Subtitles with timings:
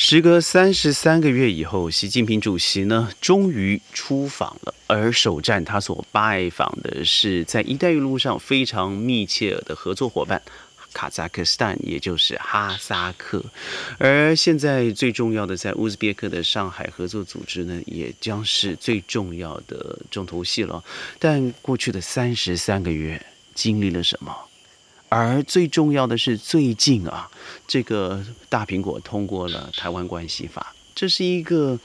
[0.00, 4.72] 时隔三十三个月以后，习近平主席呢终于出访了。
[4.86, 10.40] 而首站他所拜访的是在“一带一路”上非常密切的合作伙伴——
[10.94, 13.44] 卡扎克斯坦，也就是哈萨克。
[13.98, 20.82] 而现在最重要的，在乌兹别克的上海合作组织呢，也将是最重要的重头戏了。
[21.18, 23.20] 但过去的三十三个月
[23.52, 24.32] 经历了什么？
[25.10, 27.30] 而最重要的是，最近啊，
[27.66, 31.78] 这个大苹果通过了《台湾关系法》，这是一个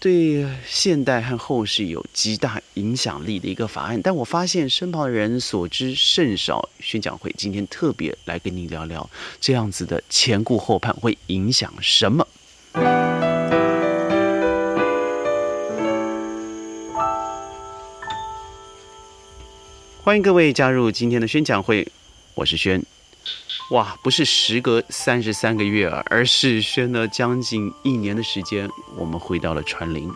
[0.00, 4.02] 对现代和后世有极大影响力的一个法案。
[4.02, 6.68] 但我发现身旁的人所知甚少。
[6.80, 9.08] 宣讲会今天特别来跟你聊聊，
[9.40, 12.26] 这样子的前顾后盼会影响什么？
[20.02, 21.86] 欢迎各位加入今天的宣讲会。
[22.34, 22.82] 我是轩，
[23.72, 30.10] 哇，不是时隔三十三个月啊，而是轩了将近一年的时间，我们回到了川林。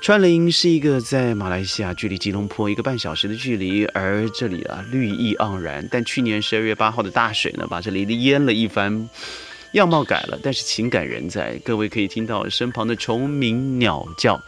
[0.00, 5.86] 川林是一个在马来西亚距离吉隆坡一个半小时的距离，而这里啊绿意盎然。
[5.90, 9.08] 但去年十二月八号的大水呢，把这里的淹了一番，
[9.74, 11.56] 样貌改了，但是情感仍在。
[11.64, 14.40] 各位可以听到身旁的虫鸣鸟叫，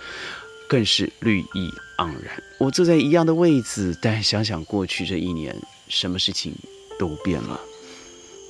[0.68, 2.42] 更是绿意盎然。
[2.58, 5.54] 我坐在一样的位置，但想想过去这一年，
[5.88, 6.52] 什么事情？
[6.98, 7.60] 都变了，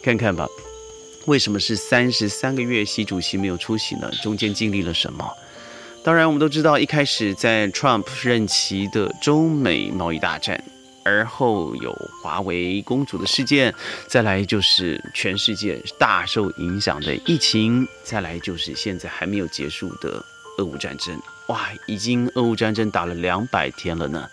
[0.03, 0.47] 看看吧，
[1.27, 4.11] 为什么是三十三个月习主席没有出席呢？
[4.23, 5.29] 中间经历了什么？
[6.03, 10.63] 当然，我们都知道，一开始在 Trump 任期的中美贸易大战，
[11.03, 13.75] 而后有华为公主的事件，
[14.07, 20.23] 再来就是全世界大受影响的疫情，再来就是现在还没有结束的
[20.59, 21.19] 俄乌战争。
[21.49, 24.29] 哇，已经俄乌战争打了两百天了呢。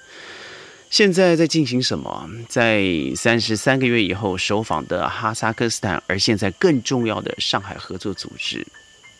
[0.92, 2.30] 现在在进行什么？
[2.50, 2.84] 在
[3.16, 8.67] 三十三个月以后首访的哈萨克斯坦，而现在更重要的上海合作组织，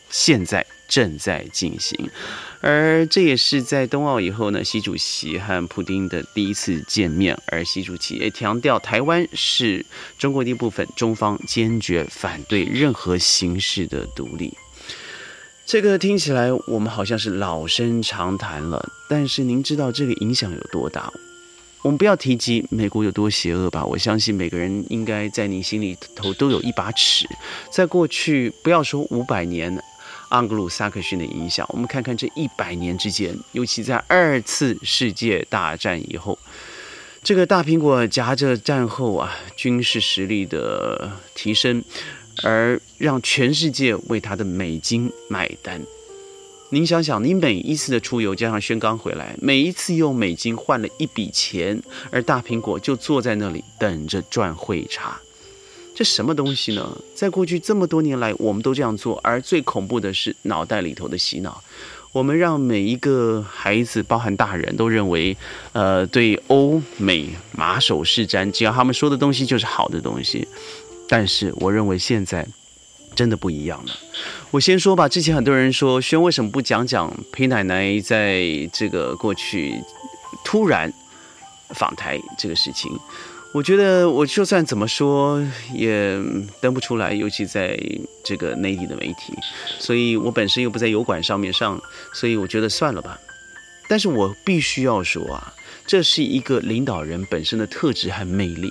[0.10, 1.98] 现在正在进行。
[2.60, 7.40] 而这也是在冬奥以后呢，习主席和普京的第一次见面。
[7.48, 9.86] 而习主席也强调，台湾是
[10.18, 14.54] 中国的一部分，中方坚决反对任何形式的独立。
[15.66, 21.10] 这个听起来我们好像是老生常谈了，但是您知道这个影响有多大？
[21.82, 27.26] 我们不要提及美国有多邪恶吧，我相信每个人应该在你心里头都有一把尺。
[27.72, 29.82] 在过去，不要说五百年，
[30.30, 36.38] 盎格鲁撒克逊的影响，我们看看这一百年之间，尤其在二次世界大战以后，
[37.24, 41.84] 这个大苹果夹着战后啊军事实力的提升，
[42.44, 45.82] 而让全世界为它的美金买单。
[46.74, 51.78] 您想想，你每一次的出游加上宣刚回来，每一次用美金换了一笔钱，
[52.10, 55.20] 而大苹果就坐在那里等着赚汇差，
[55.94, 56.98] 这什么东西呢？
[57.14, 61.62] 在过去这么多年来，我们都这样做，而最恐怖的是脑袋里头的洗脑，
[62.14, 65.36] 我们让每一个孩子，包含大人都认为，
[65.74, 70.48] 呃，对欧美马首是瞻，只要他们说的东西就是好的东西。
[71.10, 72.48] 但是我认为现在。
[73.14, 73.92] 真的不一样了。
[74.52, 79.74] 我先说吧，之前很多人说轩为什么不讲讲裴奶奶在这个过去
[80.44, 80.94] 突然
[81.70, 82.92] 访台这个事情？
[83.54, 85.42] 我觉得我就算怎么说
[85.74, 86.22] 也
[86.60, 87.80] 登不出来，尤其在
[88.26, 89.34] 这个内地的媒体。
[89.80, 91.82] 所以我本身又不在油管上面上，
[92.14, 93.18] 所以我觉得算了吧。
[93.88, 95.54] 但是我必须要说啊，
[95.88, 98.70] 这是一个领导人本身的特质和魅力，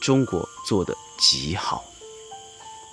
[0.00, 1.84] 中国做的极好。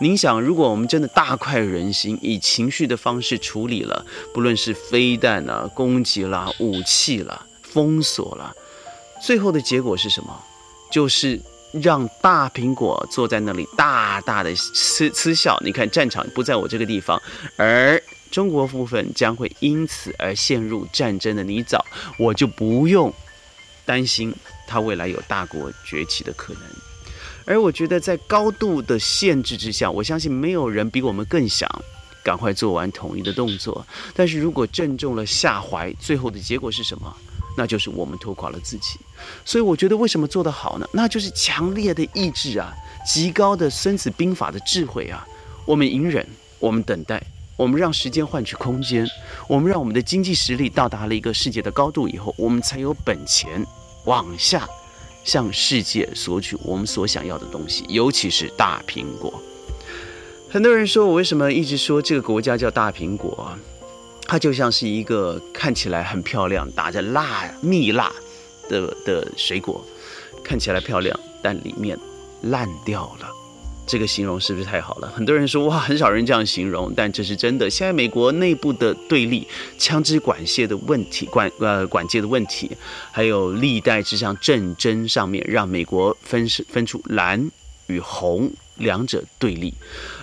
[0.02, 4.04] 您想，如果我们真的大快人心，以情绪的方式处理了，
[4.34, 8.52] 不论是飞弹啊、攻击啦、武器啦、封锁啦，
[9.22, 10.44] 最后的结果是什么？
[10.92, 11.40] 就是
[11.72, 15.56] 让大苹果坐在那里大大的嗤嗤笑。
[15.64, 17.22] 你看，战场不在我这个地方，
[17.56, 18.02] 而
[18.32, 21.80] 中国部分将会因此而陷入战争的泥沼，
[22.18, 23.14] 我就不用
[23.86, 24.34] 担心
[24.66, 26.64] 它未来有大国崛起的可能。
[27.46, 31.70] 而我觉得，在高度的限制之下，我相信没有人比我们更想
[32.24, 33.86] 赶快做完统一的动作。
[34.16, 37.16] 但是如果正中了下怀，最后的结果是什么？
[37.58, 38.98] 那就是我们拖垮了自己。
[39.44, 40.88] 所以我觉得，为什么做得好呢？
[40.94, 42.74] 那就是强烈的意志啊，
[43.06, 45.28] 极高的《孙子兵法》的智慧啊。
[45.66, 46.26] 我们隐忍，
[46.60, 47.22] 我们等待，
[47.58, 49.06] 我们让时间换取空间，
[49.50, 53.66] 我们让我们的经济实力到达了一个世界的高度以后，我们才有本钱
[54.06, 54.68] 往下。
[55.24, 59.34] 向世界索取我们所想要的东西，尤其是大苹果。
[60.50, 63.52] 很多人说我为什么一直说这个国家叫大苹果？
[64.28, 68.12] 它就像是一个看起来很漂亮、打着蜡蜜蜡
[68.70, 69.86] 的的水果，
[70.44, 72.00] 看起来漂亮，但里面
[72.44, 73.30] 烂掉了。
[73.88, 75.08] 这个形容是不是太好了？
[75.10, 77.70] 很多人说哇，很少人这样形容，但这是真的。
[77.70, 79.46] 现在美国内部的对立、
[79.78, 82.72] 枪支管线的问题、管呃管界的问题，
[83.12, 87.52] 还有历代之上战争上面，让美国分分出蓝
[87.88, 89.74] 与红两者对立。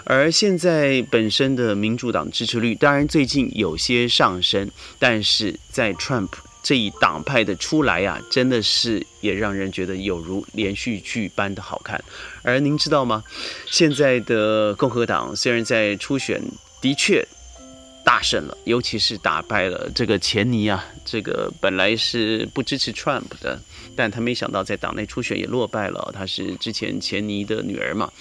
[0.05, 6.29] 而现在本身的民主党支持率，当然最近有些上升，但是在 Trump。
[6.69, 11.99] 这一党派的出来呀，真的是也让人觉得有如连续剧般的好看。
[12.43, 13.25] 而您知道吗？
[13.71, 16.39] 现在的共和党虽然在初选
[16.83, 17.27] 的确
[18.05, 23.59] 大胜了，尤其是打败了这个钱尼啊，这个本来是不支持 Trump 的，
[23.97, 26.13] 但他没想到在党内初选也落败了。
[26.15, 28.13] 他是之前钱尼的女儿嘛。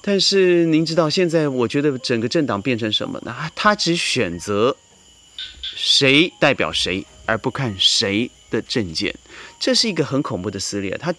[0.00, 3.36] 但是您知道现在我觉得整个政党变成什么呢？
[3.54, 4.74] 他只选择
[5.60, 7.04] 谁代表谁。
[7.26, 9.14] 而不看谁的证件，
[9.58, 10.96] 这是一个很恐怖的撕裂。
[10.98, 11.14] 它，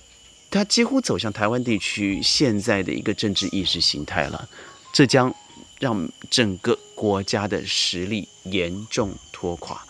[0.50, 4.48] 它几乎走向台湾地区现在的一个政治意识形态了。
[4.94, 5.34] 这将
[5.80, 9.84] 让整个国家的实力严重拖垮。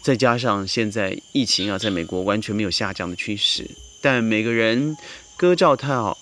[0.00, 4.96] 再加上现在疫情啊，在美国完全没有下降的趋势，但每个人
[5.36, 6.16] 歌照跳，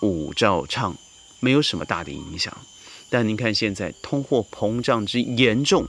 [0.00, 0.96] 舞照唱，
[1.40, 2.56] 没有什么大的影响。
[3.08, 5.86] 但您看现在通货膨胀之严重。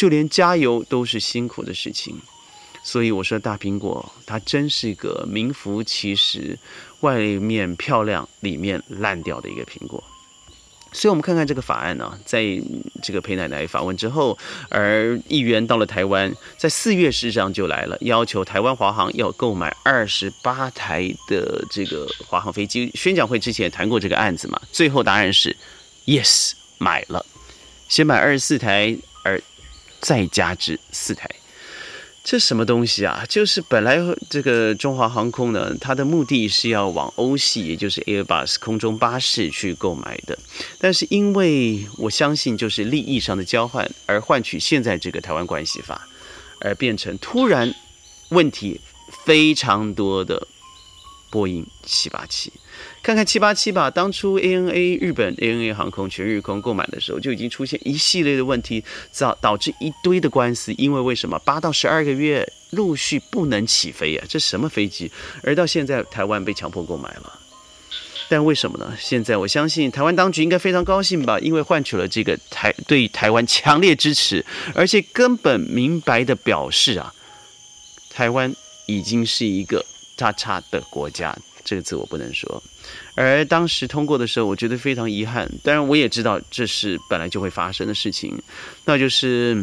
[0.00, 2.18] 就连加油都是辛苦的事情，
[2.82, 6.58] 所以我说大苹果它真是个名副其实，
[7.00, 10.02] 外面漂亮，里面烂掉的一个苹果。
[10.90, 12.42] 所以，我们看看这个法案呢，在
[13.02, 14.38] 这个裴奶奶访问之后，
[14.70, 22.90] 而议员到了台湾，在四月事实上就来了，要求台湾华航要购买二十八台的这个华航飞机。
[22.94, 24.58] 宣讲会之前谈过这个案子嘛？
[24.72, 25.54] 最后答案是
[26.06, 27.26] yes，买了，
[27.86, 28.96] 先买二十四台，
[30.00, 31.28] 再加之四台，
[32.24, 33.24] 这什么东西啊？
[33.28, 33.98] 就是本来
[34.28, 40.38] 这个中华航空呢，它的目的是要往欧系，也就是 Airbus 空中巴士去购买的。
[40.78, 46.08] 但是因为我相信，就是利益上的交换，而换取现在这个台湾关系法，
[46.60, 47.74] 而变成突然
[48.30, 48.80] 问题
[49.24, 50.46] 非常多的
[51.30, 52.52] 波音七八七。
[53.02, 58.84] 看看七八七吧，当初 ANA 日本 ANA 航空全日空购买的时候，就已经出现一系列的问题，
[59.18, 60.72] 导导致一堆的官司。
[60.74, 64.24] 因为为什么八到十二个月陆续不能起飞呀？
[64.28, 65.10] 这什么飞机？
[65.42, 67.40] 而到现在台湾被强迫购买了，
[68.28, 68.94] 但为什么呢？
[69.00, 74.44] 现在我相信台湾当局应该非常高兴吧，因为换取了这个台对台湾强烈支持，
[74.74, 77.12] 而且根本明白的表示啊，
[78.10, 78.54] 台湾
[78.86, 79.84] 已经是一个
[80.18, 81.34] 叉叉的国家。
[81.62, 82.62] 这个字我不能说。
[83.14, 85.50] 而当时通过的时候，我觉得非常遗憾。
[85.62, 88.40] 当然，我也知道这是本来就会发生的事情，
[88.84, 89.56] 那就是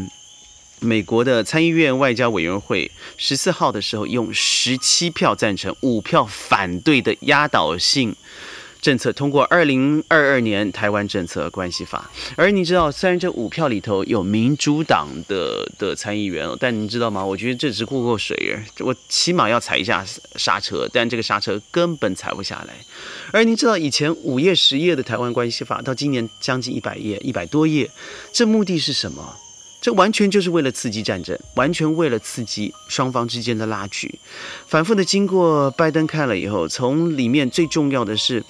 [0.79, 8.15] 美国的参议院外交委员会十四号的时候，用十七票赞成、五票反对的压倒性。
[8.81, 17.25] 政策通过二零二二年台湾政策关系法，而你知道，虽然这五票里头有民主党的的参议员，但你知道吗？
[17.25, 22.73] 我觉得这只过过水，我起码要踩一下刹车，但这个刹车根本踩不下来。
[23.31, 27.89] 而你知道，以前五页十页的台湾关系法，到今年将近一百页，一百多页，
[28.31, 29.35] 这目的是什么？
[29.87, 34.19] 这完全就是为了刺激战争，完全为了刺激双方之间的拉锯。
[34.67, 38.43] 反复的经过拜登看了以后，从里面最重要的是，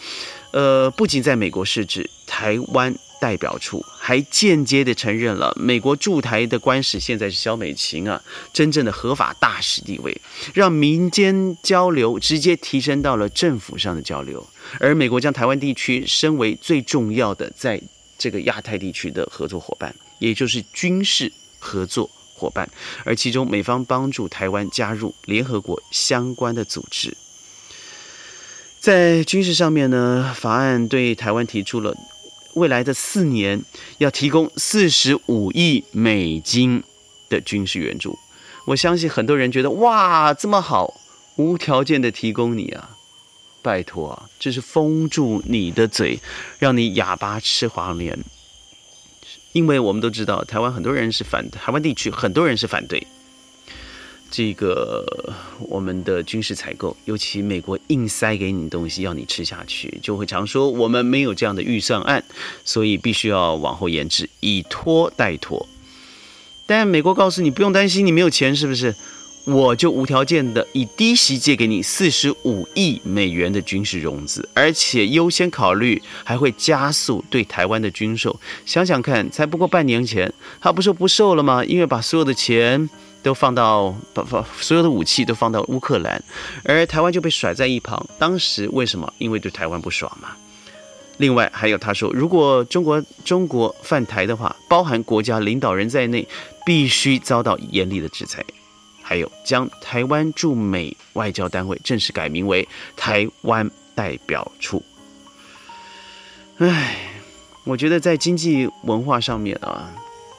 [0.50, 2.92] 呃，不仅在美国设置台湾
[3.22, 8.20] 代表处，还间接的承认了美国驻台的官使现在是萧美琴啊，
[8.51, 10.20] 真正的合法大使地位，
[10.56, 14.44] 让民间交流直接提升到了政府上的交流。
[14.79, 17.79] 而美国将台湾地区升为最重要的在
[18.17, 19.94] 这个亚太地区的合作伙伴。
[20.19, 22.69] 也就是军事合作伙伴，
[23.03, 27.15] 而其中美方帮助台湾加入联合国相关的组织。
[28.79, 31.95] 在军事上面呢，法案对台湾提出了
[32.53, 33.62] 未来的四年
[33.97, 36.83] 要提供四十五亿美金
[37.27, 38.17] 的军事援助。
[38.65, 40.93] 我相信很多人觉得哇，这么好，
[41.38, 42.97] 无条件的提供你啊，
[43.62, 46.19] 拜托啊，这是封住你的嘴，
[46.59, 48.17] 让你哑巴吃黄连。
[49.58, 53.08] 因为我们都知道，台湾很多人是反台湾地区，很多人是反对
[54.30, 62.24] 这个我们的军事采购，尤其美国硬塞给你东西要你吃下去，就会常说我们没有这样的预算案，
[62.64, 65.68] 所以必须要往后延迟，以拖代拖。
[66.68, 68.94] 但美国告诉你不用担心，你没有钱是不是？
[69.48, 78.38] 我就无条件的以低息借给你四十五亿美元的军事融资，而且优先考虑还会加速对台湾的军售。
[78.66, 81.63] 想想看，才不过半年前，他不说不售了吗？
[81.63, 82.89] 因为把所有的钱
[83.24, 86.22] 都放到把把所有的武器都放到乌克兰，
[86.66, 88.06] 而台湾就被甩在一旁。
[88.20, 89.13] 当时为什么？
[89.18, 90.36] 因为对台湾不爽嘛。
[91.20, 96.27] 另外还有他说，如果中国中国犯台的话，包含国家领导人在内，
[96.66, 98.44] 必须遭到严厉的制裁。
[99.08, 104.84] 还有将台湾驻美外交单位正式改名为台湾代表处。
[106.58, 106.98] 唉，
[107.64, 109.90] 我觉得在经济文化上面啊，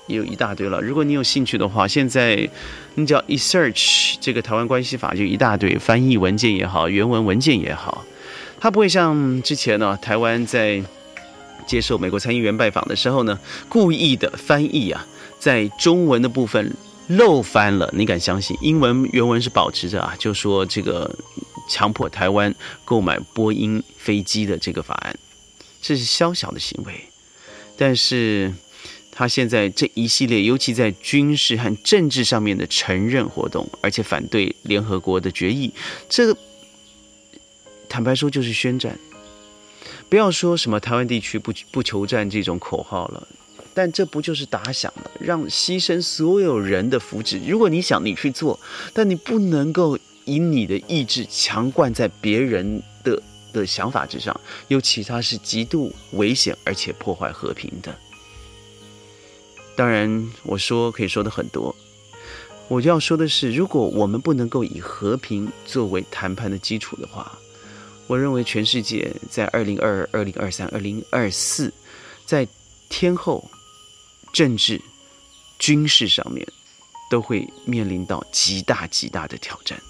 [0.06, 0.82] 也有一大堆了。
[0.82, 2.46] 如果你有兴趣的话，现在
[2.96, 8.04] 你只要一 search 这个台湾关系法，就一大堆翻译文件也好，原文文件也好，
[8.60, 10.82] 它不会像之前呢，台湾在
[11.66, 13.38] 接受美国参议员拜访的时候呢，
[13.70, 15.06] 故意的翻译啊，
[15.38, 16.76] 在中文的部分。
[17.08, 18.56] 漏翻了，你敢相信？
[18.60, 21.14] 英文原文是保持着啊，就说这个
[21.68, 25.18] 强迫台湾购买波音飞机的这个法案，
[25.80, 26.94] 这是宵小的行为。
[27.76, 28.52] 但是
[29.10, 35.72] 他现在这一系列，尤其在军事和政治上面的承认活动，而且反对联合国的决议，
[36.08, 36.36] 这个
[37.88, 38.98] 坦白说就是宣战。
[40.10, 43.28] 不要说什么台湾地区不不求战这种口号了。
[43.78, 47.40] 但这不就是打响了，让牺牲所有人的福祉？
[47.48, 48.58] 如果你想你去做，
[48.92, 57.96] 但你不能够以你的意志强灌在别人的的想法之上，尤其他是极度危险而且破坏和平的。
[59.76, 61.72] 当然，我说可以说的很多，
[62.66, 67.38] 我就要说的是，如果我们不能够以和平作为谈判的基础的话，
[68.08, 71.72] 我认为全世界在二零二二、二零二三、二零二四，
[72.26, 72.44] 在
[72.88, 73.48] 天后。
[74.32, 74.80] 政治、
[75.58, 76.46] 军事上面
[77.10, 79.80] 都会面临到极大极大的挑战。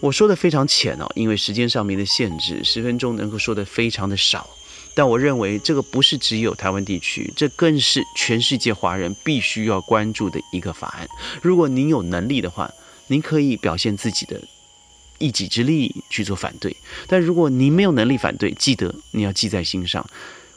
[0.00, 4.48] 我说的非常浅哦，因为时间上面的限制，十分钟能够说的非常的少。
[4.94, 11.08] 但我认为这个不是只有台湾地区，这更是全世界华人必须要关注的一个法案。
[11.40, 12.70] 如果您有能力的话，
[13.06, 14.42] 您可以表现自己的
[15.18, 16.76] 一己之力去做反对。
[17.06, 20.04] 但如果您没有能力反对，记得你要记在心上。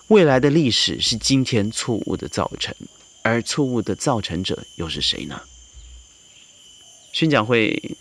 [0.08, 2.76] 未来的历史是今天错误的造成，
[3.24, 5.42] 而错误的造成者又是谁呢？
[7.12, 7.98] 宣讲会，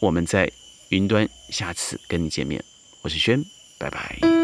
[0.00, 0.50] 我们在
[0.88, 2.64] 云端下次跟你见面，
[3.02, 3.44] 我是轩，
[3.78, 4.37] 拜拜。